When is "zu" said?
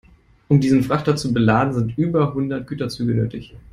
1.15-1.31